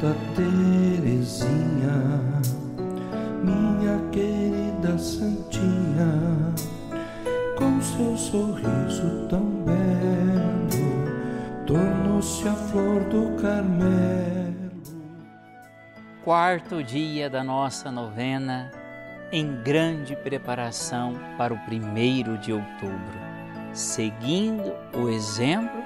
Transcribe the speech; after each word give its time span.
Santa 0.00 0.16
Teresinha, 0.34 1.92
minha 3.44 3.98
querida 4.10 4.96
Santinha, 4.96 6.54
com 7.58 7.82
seu 7.82 8.16
sorriso 8.16 9.28
tão 9.28 9.44
belo, 9.62 10.80
tornou-se 11.66 12.48
a 12.48 12.54
flor 12.54 13.04
do 13.10 13.42
Carmelo. 13.42 14.70
Quarto 16.24 16.82
dia 16.82 17.28
da 17.28 17.44
nossa 17.44 17.90
novena, 17.90 18.70
em 19.30 19.62
grande 19.62 20.16
preparação 20.16 21.12
para 21.36 21.52
o 21.52 21.58
primeiro 21.66 22.38
de 22.38 22.54
outubro, 22.54 23.20
seguindo 23.74 24.72
o 24.94 25.10
exemplo, 25.10 25.82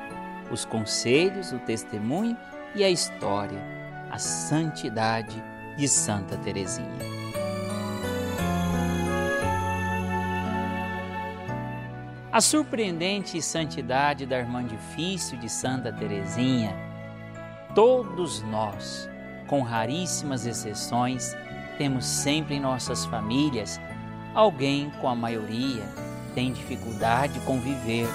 os 0.53 0.65
conselhos, 0.65 1.51
o 1.51 1.59
testemunho 1.59 2.37
e 2.77 2.85
a 2.85 2.91
história, 2.91 3.75
a 4.15 4.19
santidade 4.19 5.43
de 5.77 5.89
Santa 5.89 6.37
Teresinha. 6.37 6.87
A 12.31 12.41
surpreendente 12.41 13.43
santidade 13.43 14.25
da 14.25 14.39
irmã 14.39 14.65
difícil 14.65 15.37
de 15.39 15.49
Santa 15.49 15.93
Teresinha, 15.93 16.77
todos 17.75 18.41
nós, 18.43 19.11
com 19.49 19.63
raríssimas 19.63 20.47
exceções, 20.47 21.37
temos 21.77 22.07
sempre 22.07 22.55
em 22.55 22.61
nossas 22.61 23.05
famílias 23.07 23.81
alguém 24.33 24.91
com 25.01 25.09
a 25.09 25.17
maioria 25.17 25.83
tem 26.37 26.53
dificuldade 26.53 27.33
de 27.33 27.41
conviver, 27.41 28.07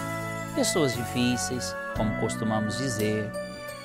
pessoas 0.56 0.96
difíceis, 0.96 1.76
como 1.98 2.18
costumamos 2.22 2.78
dizer, 2.78 3.30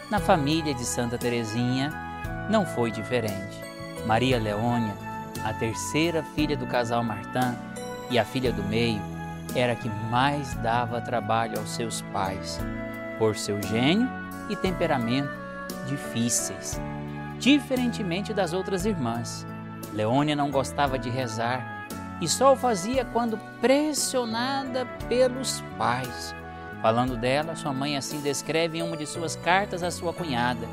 na 0.08 0.20
família 0.20 0.74
de 0.74 0.84
Santa 0.84 1.18
Teresinha 1.18 2.03
não 2.48 2.66
foi 2.66 2.90
diferente. 2.90 3.62
Maria 4.06 4.38
Leônia, 4.38 4.94
a 5.44 5.52
terceira 5.52 6.22
filha 6.34 6.56
do 6.56 6.66
casal 6.66 7.02
Martin 7.02 7.56
e 8.10 8.18
a 8.18 8.24
filha 8.24 8.52
do 8.52 8.62
meio, 8.64 9.00
era 9.54 9.72
a 9.72 9.76
que 9.76 9.88
mais 10.10 10.54
dava 10.54 11.00
trabalho 11.00 11.58
aos 11.58 11.70
seus 11.70 12.02
pais, 12.12 12.60
por 13.18 13.36
seu 13.36 13.60
gênio 13.62 14.08
e 14.48 14.56
temperamento 14.56 15.30
difíceis. 15.86 16.80
Diferentemente 17.38 18.32
das 18.32 18.52
outras 18.52 18.84
irmãs, 18.86 19.46
Leônia 19.92 20.34
não 20.34 20.50
gostava 20.50 20.98
de 20.98 21.10
rezar 21.10 21.86
e 22.20 22.28
só 22.28 22.52
o 22.52 22.56
fazia 22.56 23.04
quando 23.04 23.38
pressionada 23.60 24.86
pelos 25.08 25.62
pais 25.76 26.34
Falando 26.84 27.16
dela, 27.16 27.56
sua 27.56 27.72
mãe 27.72 27.96
assim 27.96 28.20
descreve 28.20 28.76
em 28.76 28.82
uma 28.82 28.94
de 28.94 29.06
suas 29.06 29.36
cartas 29.36 29.82
à 29.82 29.90
sua 29.90 30.12
cunhada. 30.12 30.68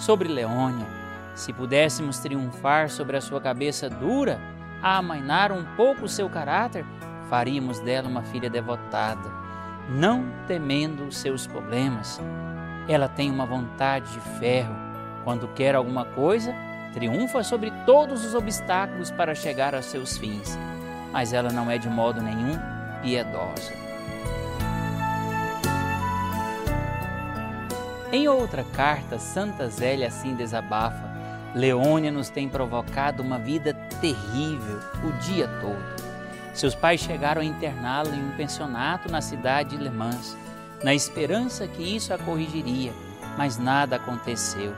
Sobre 0.00 0.30
Leônia, 0.30 0.86
se 1.34 1.52
pudéssemos 1.52 2.18
triunfar 2.20 2.88
sobre 2.88 3.18
a 3.18 3.20
sua 3.20 3.38
cabeça 3.38 3.90
dura, 3.90 4.40
a 4.82 4.96
amainar 4.96 5.52
um 5.52 5.62
pouco 5.76 6.06
o 6.06 6.08
seu 6.08 6.26
caráter, 6.30 6.86
faríamos 7.28 7.80
dela 7.80 8.08
uma 8.08 8.22
filha 8.22 8.48
devotada, 8.48 9.30
não 9.90 10.24
temendo 10.46 11.04
os 11.04 11.18
seus 11.18 11.46
problemas. 11.46 12.18
Ela 12.88 13.08
tem 13.08 13.30
uma 13.30 13.44
vontade 13.44 14.10
de 14.10 14.20
ferro. 14.38 14.74
Quando 15.22 15.48
quer 15.48 15.74
alguma 15.74 16.06
coisa, 16.06 16.54
triunfa 16.94 17.42
sobre 17.42 17.70
todos 17.84 18.24
os 18.24 18.34
obstáculos 18.34 19.10
para 19.10 19.34
chegar 19.34 19.74
aos 19.74 19.84
seus 19.84 20.16
fins. 20.16 20.58
Mas 21.12 21.34
ela 21.34 21.52
não 21.52 21.70
é 21.70 21.76
de 21.76 21.90
modo 21.90 22.22
nenhum 22.22 22.58
piedosa. 23.02 23.79
Em 28.12 28.26
outra 28.26 28.64
carta, 28.64 29.20
Santa 29.20 29.68
Zélia 29.68 30.08
assim 30.08 30.34
desabafa: 30.34 31.08
Leônia 31.54 32.10
nos 32.10 32.28
tem 32.28 32.48
provocado 32.48 33.22
uma 33.22 33.38
vida 33.38 33.72
terrível 34.00 34.80
o 35.04 35.12
dia 35.20 35.46
todo. 35.60 36.00
Seus 36.52 36.74
pais 36.74 37.00
chegaram 37.00 37.40
a 37.40 37.44
interná-la 37.44 38.10
em 38.10 38.20
um 38.20 38.36
pensionato 38.36 39.08
na 39.08 39.20
cidade 39.20 39.76
de 39.76 39.82
Le 39.82 39.90
Mans, 39.90 40.36
na 40.82 40.92
esperança 40.92 41.68
que 41.68 41.84
isso 41.84 42.12
a 42.12 42.18
corrigiria, 42.18 42.92
mas 43.38 43.58
nada 43.58 43.94
aconteceu. 43.94 44.74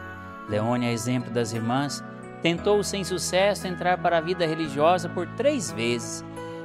Leônia, 0.47 0.93
exemplo 0.93 1.31
das 1.31 1.55
irmãs, 1.55 2.05
tentou 2.43 2.85
sem 2.85 3.03
sucesso 3.03 3.67
entrar 3.67 3.97
para 3.97 4.19
a 4.19 4.21
vida 4.21 4.47
religiosa 4.47 5.09
por 5.09 5.27
três 5.27 5.73
vezes. 5.73 6.23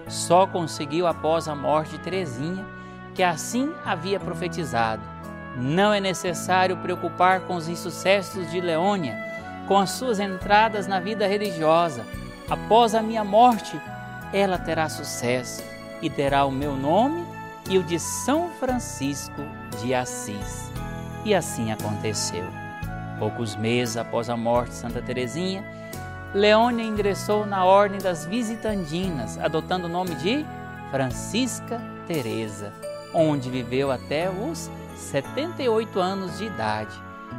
Só 0.09 0.45
conseguiu 0.45 1.07
após 1.07 1.47
a 1.47 1.55
morte 1.55 1.91
de 1.91 1.99
Teresinha, 1.99 2.65
que 3.15 3.23
assim 3.23 3.71
havia 3.85 4.19
profetizado 4.19 5.16
não 5.57 5.91
é 5.91 5.99
necessário 5.99 6.77
preocupar 6.77 7.41
com 7.41 7.55
os 7.55 7.67
insucessos 7.67 8.49
de 8.51 8.61
Leônia, 8.61 9.17
com 9.67 9.77
as 9.77 9.89
suas 9.91 10.19
entradas 10.19 10.85
na 10.85 10.99
vida 10.99 11.25
religiosa. 11.25 12.05
Após 12.47 12.93
a 12.93 13.01
minha 13.01 13.23
morte, 13.23 13.79
ela 14.31 14.57
terá 14.57 14.87
sucesso 14.87 15.63
e 16.01 16.09
terá 16.09 16.45
o 16.45 16.51
meu 16.51 16.75
nome 16.75 17.25
e 17.69 17.77
o 17.77 17.83
de 17.83 17.99
São 17.99 18.49
Francisco 18.59 19.41
de 19.81 19.93
Assis. 19.93 20.71
E 21.25 21.33
assim 21.33 21.71
aconteceu. 21.71 22.45
Poucos 23.19 23.55
meses 23.55 23.97
após 23.97 24.29
a 24.29 24.37
morte 24.37 24.69
de 24.69 24.75
Santa 24.75 25.01
Teresinha, 25.01 25.65
Leônia 26.33 26.85
ingressou 26.85 27.45
na 27.45 27.65
Ordem 27.65 27.99
das 27.99 28.25
Visitandinas, 28.25 29.37
adotando 29.39 29.87
o 29.87 29.89
nome 29.89 30.13
de 30.15 30.45
Francisca 30.91 31.81
Teresa, 32.05 32.71
onde 33.17 33.49
viveu 33.49 33.91
até 33.91 34.29
os 34.29 34.69
78 34.95 35.99
anos 35.99 36.37
de 36.37 36.45
idade. 36.45 36.95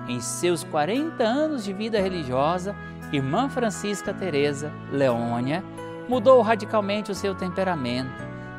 Em 0.09 0.21
seus 0.21 0.65
40 0.65 1.22
anos 1.22 1.65
de 1.65 1.72
vida 1.72 2.00
religiosa, 2.00 2.75
irmã 3.12 3.49
Francisca 3.49 4.12
Teresa 4.12 4.72
Leônia 4.91 5.62
mudou 6.09 6.43
radicalmente 6.43 7.12
o 7.12 7.15
seu 7.15 7.34
temperamento, 7.34 8.11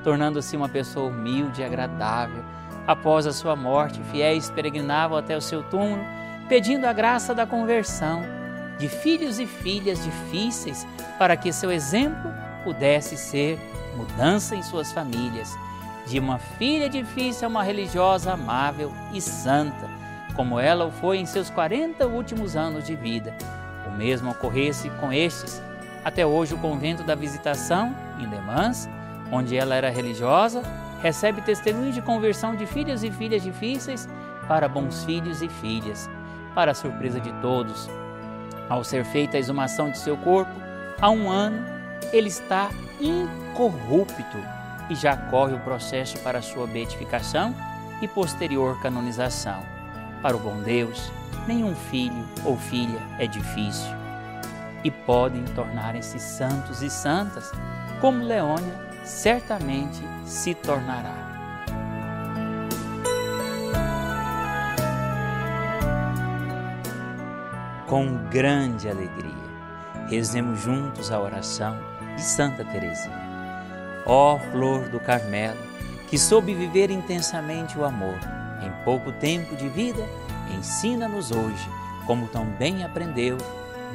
tornando-se 0.02 0.56
uma 0.56 0.70
pessoa 0.70 1.10
humilde 1.10 1.62
e 1.62 1.66
agradável. 1.66 2.44
Após 2.88 3.28
a 3.28 3.34
sua 3.34 3.56
morte, 3.56 4.02
fiéis 4.12 4.50
peregrinavam 4.50 5.18
até 5.18 5.36
o 5.36 5.42
seu 5.42 5.62
túmulo, 5.64 6.02
pedindo 6.48 6.86
a 6.86 6.94
graça 6.94 7.36
da 7.36 7.46
conversão 7.46 8.22
de 8.80 8.88
filhos 8.88 9.40
e 9.40 9.46
filhas 9.46 10.02
difíceis, 10.04 10.88
para 11.18 11.36
que 11.36 11.52
seu 11.52 11.70
exemplo 11.70 12.32
pudesse 12.64 13.18
ser 13.18 13.60
mudança 13.98 14.56
em 14.56 14.64
suas 14.64 14.92
famílias 14.92 15.58
de 16.10 16.18
uma 16.18 16.40
filha 16.40 16.90
difícil 16.90 17.48
a 17.48 17.50
uma 17.50 17.64
religiosa 17.64 18.34
amável 18.34 18.92
e 19.14 19.22
santa, 19.22 19.88
como 20.36 20.60
ela 20.60 20.86
o 20.86 20.92
foi 20.92 21.18
em 21.18 21.26
seus 21.26 21.52
40 21.52 22.08
últimos 22.08 22.56
anos 22.56 22.86
de 22.86 22.96
vida. 22.96 23.36
O 23.88 23.92
mesmo 23.92 24.32
ocorresse 24.32 24.90
com 25.00 25.14
estes. 25.14 25.62
Até 26.04 26.26
hoje, 26.26 26.56
o 26.56 26.58
convento 26.58 27.04
da 27.04 27.14
Visitação, 27.14 27.96
em 28.20 28.26
Le 28.26 28.42
Mans, 28.42 28.90
onde 29.32 29.56
ela 29.56 29.76
era 29.76 29.90
religiosa, 29.90 30.64
recebe 31.02 31.42
testemunhos 31.42 31.94
de 31.94 32.02
conversão 32.02 32.56
de 32.56 32.66
filhos 32.66 33.04
e 33.04 33.12
filhas 33.12 33.44
difíceis 33.44 34.10
para 34.48 34.68
bons 34.68 35.04
filhos 35.04 35.44
e 35.44 35.48
filhas. 35.48 36.10
Para 36.56 36.72
a 36.72 36.76
surpresa 36.76 37.20
de 37.20 37.32
todos, 37.34 37.88
ao 38.68 38.84
ser 38.84 39.06
feita 39.06 39.38
a 39.38 39.40
exumação 39.40 39.92
de 39.92 39.98
seu 40.00 40.18
corpo, 40.18 40.52
há 41.00 41.10
um 41.12 41.30
ano, 41.30 41.64
ele 42.12 42.30
está 42.30 42.70
incorrupto 43.00 44.59
e 44.90 44.96
já 44.96 45.16
corre 45.16 45.54
o 45.54 45.60
processo 45.60 46.18
para 46.20 46.42
sua 46.42 46.66
beatificação 46.68 47.56
e 48.02 48.08
posterior 48.08 48.82
canonização. 48.82 49.62
Para 50.22 50.36
o 50.36 50.40
bom 50.40 50.62
Deus, 50.62 51.12
nenhum 51.48 51.76
filho 51.76 52.28
ou 52.44 52.58
filha 52.58 53.00
é 53.18 53.28
difícil 53.28 54.00
e 54.84 54.92
podem 54.92 55.44
tornarem-se 55.56 56.20
santos 56.20 56.82
e 56.82 56.90
santas, 56.90 57.52
como 58.00 58.24
Leônia 58.24 58.90
certamente 59.04 60.02
se 60.26 60.54
tornará. 60.54 61.28
Com 67.88 68.18
grande 68.30 68.88
alegria, 68.88 69.34
rezemos 70.08 70.62
juntos 70.62 71.12
a 71.12 71.20
oração 71.20 71.76
de 72.16 72.22
Santa 72.22 72.64
Teresinha. 72.64 73.29
Ó 74.12 74.40
flor 74.52 74.90
do 74.90 75.00
Carmelo, 75.00 75.60
que 76.10 76.18
soube 76.18 76.56
viver 76.56 76.90
intensamente 76.90 77.78
o 77.78 77.86
amor, 77.86 78.18
em 78.66 78.84
pouco 78.84 79.12
tempo 79.12 79.56
de 79.56 79.70
vida, 79.70 80.04
ensina-nos 80.58 81.30
hoje, 81.30 81.70
como 82.08 82.28
tão 82.28 82.44
bem 82.58 82.84
aprendeu, 82.84 83.38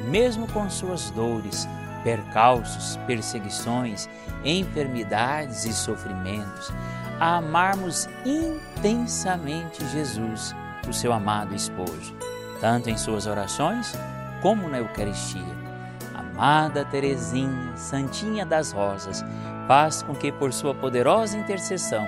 mesmo 0.07 0.47
com 0.47 0.69
suas 0.69 1.09
dores, 1.09 1.67
percalços, 2.01 2.95
perseguições, 3.05 4.07
enfermidades 4.45 5.65
e 5.65 5.73
sofrimentos, 5.73 6.71
a 7.19 7.35
amarmos 7.35 8.07
intensamente 8.25 9.85
Jesus, 9.87 10.55
o 10.87 10.93
seu 10.93 11.11
amado 11.11 11.53
esposo, 11.53 12.15
tanto 12.61 12.89
em 12.89 12.95
suas 12.95 13.27
orações 13.27 13.93
como 14.41 14.69
na 14.69 14.77
Eucaristia. 14.77 15.65
Amada 16.13 16.85
Teresinha, 16.85 17.75
Santinha 17.75 18.45
das 18.45 18.71
Rosas, 18.71 19.23
faz 19.67 20.01
com 20.03 20.13
que, 20.13 20.31
por 20.31 20.53
sua 20.53 20.73
poderosa 20.73 21.37
intercessão, 21.37 22.07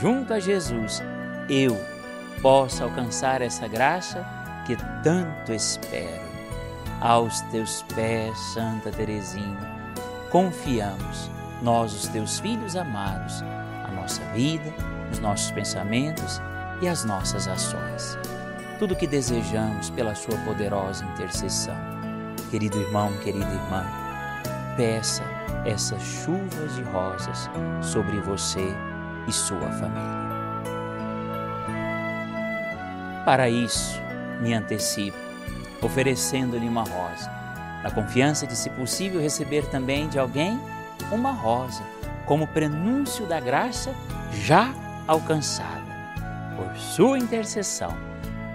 junto 0.00 0.32
a 0.32 0.40
Jesus, 0.40 1.02
eu 1.48 1.76
possa 2.42 2.84
alcançar 2.84 3.42
essa 3.42 3.66
graça 3.68 4.24
que 4.66 4.76
tanto 5.02 5.52
espero. 5.52 6.26
aos 7.00 7.42
teus 7.52 7.82
pés, 7.94 8.36
Santa 8.54 8.90
Teresinha, 8.90 9.58
confiamos, 10.30 11.30
nós, 11.62 11.92
os 11.92 12.08
teus 12.08 12.40
filhos 12.40 12.74
amados, 12.74 13.42
a 13.84 13.90
nossa 13.92 14.22
vida, 14.34 14.72
os 15.12 15.18
nossos 15.18 15.50
pensamentos 15.50 16.40
e 16.80 16.88
as 16.88 17.04
nossas 17.04 17.46
ações. 17.48 18.18
Tudo 18.78 18.94
o 18.94 18.96
que 18.96 19.06
desejamos 19.06 19.90
pela 19.90 20.14
Sua 20.14 20.36
poderosa 20.38 21.04
intercessão. 21.04 21.76
Querido 22.50 22.80
irmão, 22.80 23.12
querida 23.22 23.44
irmã, 23.44 23.84
peça 24.76 25.22
essas 25.64 26.02
chuvas 26.02 26.76
de 26.76 26.82
rosas 26.82 27.50
sobre 27.82 28.20
você 28.20 28.74
e 29.26 29.32
sua 29.32 29.70
família. 29.72 30.26
Para 33.24 33.48
isso, 33.48 34.00
me 34.40 34.54
antecipo, 34.54 35.16
oferecendo-lhe 35.82 36.68
uma 36.68 36.84
rosa, 36.84 37.30
na 37.82 37.90
confiança 37.90 38.46
de, 38.46 38.54
se 38.54 38.70
possível, 38.70 39.20
receber 39.20 39.66
também 39.66 40.08
de 40.08 40.18
alguém 40.18 40.60
uma 41.10 41.32
rosa, 41.32 41.82
como 42.24 42.46
prenúncio 42.46 43.26
da 43.26 43.40
graça 43.40 43.92
já 44.32 44.72
alcançada. 45.08 45.84
Por 46.56 46.76
sua 46.76 47.18
intercessão, 47.18 47.96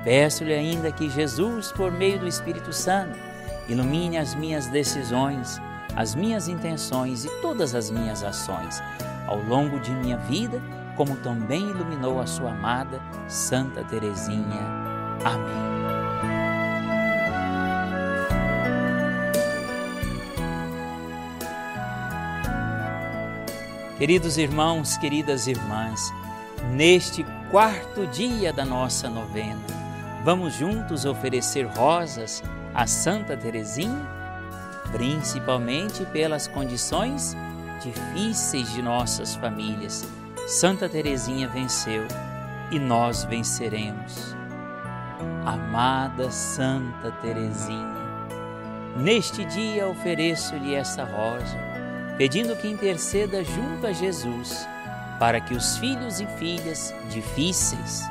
peço-lhe 0.04 0.54
ainda 0.54 0.92
que 0.92 1.10
Jesus, 1.10 1.72
por 1.72 1.92
meio 1.92 2.20
do 2.20 2.28
Espírito 2.28 2.72
Santo, 2.72 3.18
ilumine 3.68 4.18
as 4.18 4.36
minhas 4.36 4.68
decisões, 4.68 5.62
as 5.96 6.16
minhas 6.16 6.48
intenções 6.48 7.26
e 7.26 7.30
todas 7.42 7.76
as 7.76 7.90
minhas 7.90 8.24
ações 8.24 8.82
ao 9.28 9.42
longo 9.44 9.80
de 9.80 9.92
minha 9.92 10.18
vida 10.18 10.62
como 10.96 11.16
também 11.18 11.62
iluminou 11.62 12.20
a 12.20 12.28
sua 12.28 12.52
amada 12.52 13.02
Santa 13.28 13.84
Teresinha. 13.84 14.62
Amém. 15.24 15.72
Queridos 23.98 24.38
irmãos, 24.38 24.98
queridas 24.98 25.46
irmãs, 25.46 26.12
neste 26.72 27.24
quarto 27.52 28.08
dia 28.08 28.52
da 28.52 28.66
nossa 28.66 29.08
novena, 29.08 29.62
vamos 30.24 30.56
juntos 30.56 31.06
oferecer 31.06 31.68
rosas 31.68 32.44
a 32.74 32.88
Santa 32.88 33.38
Teresinha, 33.38 34.21
principalmente 34.92 36.06
pelas 36.08 36.48
condições 36.48 37.36
difíceis 37.82 38.72
de 38.74 38.82
nossas 38.82 39.36
famílias 39.36 40.08
Santa 40.48 40.90
Teresinha 40.90 41.48
venceu 41.48 42.06
e 42.72 42.80
nós 42.80 43.24
venceremos. 43.24 44.36
Amada 45.46 46.30
Santa 46.30 47.12
Teresinha, 47.22 47.96
neste 48.98 49.46
dia 49.46 49.88
ofereço-lhe 49.88 50.76
esta 50.76 51.04
rosa, 51.04 51.58
pedindo 52.18 52.56
que 52.56 52.68
interceda 52.68 53.44
junto 53.44 53.88
a 53.88 53.94
Jesus 53.94 54.68
para 55.20 55.40
que 55.40 55.54
os 55.54 55.78
filhos 55.78 56.20
e 56.20 56.28
filhas 56.28 56.94
difíceis, 57.10 58.04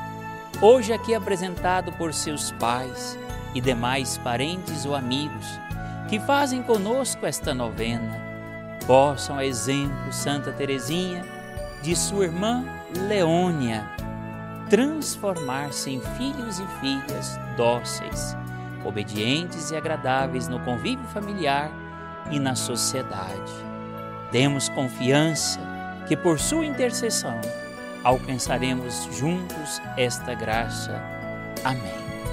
hoje 0.63 0.93
aqui 0.93 1.15
apresentado 1.15 1.93
por 1.93 2.15
seus 2.15 2.53
pais 2.53 3.19
e 3.55 3.61
demais 3.61 4.17
parentes 4.19 4.87
ou 4.87 4.95
amigos 4.95 5.47
que 6.11 6.21
fazem 6.21 6.63
conosco 6.63 7.25
esta 7.25 7.55
novena, 7.55 8.21
possam, 8.87 9.39
a 9.39 9.47
exemplo 9.47 10.13
Santa 10.13 10.53
Teresinha, 10.53 11.25
de 11.83 11.97
sua 11.97 12.25
irmã 12.25 12.65
Leônia 13.09 13.89
transformar-se 14.71 15.91
em 15.91 16.01
filhos 16.17 16.61
e 16.61 16.67
filhas 16.81 17.39
dóceis, 17.57 18.37
obedientes 18.85 19.73
e 19.73 19.77
agradáveis 19.77 20.47
no 20.47 20.61
convívio 20.61 21.05
familiar 21.07 21.71
e 22.31 22.39
na 22.39 22.55
sociedade. 22.55 23.53
Demos 24.31 24.69
confiança 24.69 25.61
que 26.07 26.17
por 26.17 26.39
sua 26.39 26.65
intercessão 26.65 27.41
alcançaremos 28.05 29.09
juntos 29.13 29.83
esta 29.97 30.35
graça. 30.35 31.03
Amém. 31.65 32.30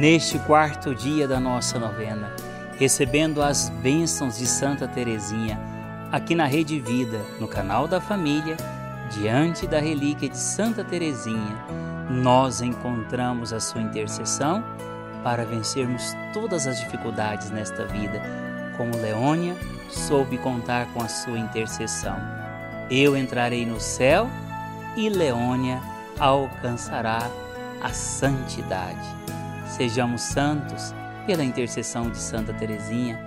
Neste 0.00 0.38
quarto 0.38 0.94
dia 0.94 1.28
da 1.28 1.38
nossa 1.38 1.78
novena, 1.78 2.34
recebendo 2.78 3.42
as 3.42 3.68
bênçãos 3.68 4.38
de 4.38 4.46
Santa 4.46 4.88
Teresinha, 4.88 5.60
aqui 6.10 6.34
na 6.34 6.46
Rede 6.46 6.80
Vida, 6.80 7.20
no 7.38 7.46
canal 7.46 7.86
da 7.86 8.00
Família, 8.00 8.56
diante 9.10 9.66
da 9.66 9.78
relíquia 9.78 10.30
de 10.30 10.38
Santa 10.38 10.82
Teresinha, 10.82 11.54
nós 12.08 12.62
encontramos 12.62 13.52
a 13.52 13.60
sua 13.60 13.82
intercessão 13.82 14.64
para 15.22 15.44
vencermos 15.44 16.16
todas 16.32 16.66
as 16.66 16.80
dificuldades 16.80 17.50
nesta 17.50 17.84
vida, 17.84 18.22
como 18.78 18.96
Leônia 18.96 19.54
soube 19.90 20.38
contar 20.38 20.86
com 20.94 21.02
a 21.02 21.08
sua 21.08 21.38
intercessão. 21.38 22.16
Eu 22.90 23.14
entrarei 23.14 23.66
no 23.66 23.78
céu 23.78 24.30
e 24.96 25.10
Leônia 25.10 25.78
alcançará 26.18 27.30
a 27.82 27.90
santidade. 27.90 29.20
Sejamos 29.70 30.20
santos 30.22 30.92
pela 31.26 31.44
intercessão 31.44 32.10
de 32.10 32.18
Santa 32.18 32.52
Teresinha, 32.52 33.18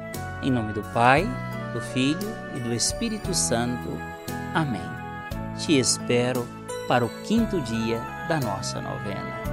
em 0.42 0.52
nome 0.52 0.74
do 0.74 0.84
Pai, 0.94 1.26
do 1.72 1.80
Filho 1.80 2.30
e 2.56 2.60
do 2.60 2.74
Espírito 2.74 3.34
Santo. 3.34 3.98
Amém. 4.54 4.82
Te 5.58 5.80
espero 5.80 6.46
para 6.88 7.06
o 7.06 7.10
quinto 7.24 7.62
dia 7.62 8.02
da 8.28 8.42
nossa 8.42 8.82
novena. 8.82 9.53